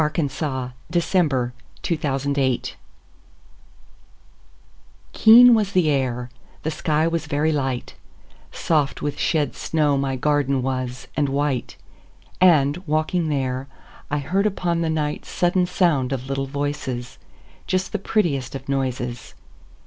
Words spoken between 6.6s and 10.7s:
the sky was very light, Soft with shed snow my garden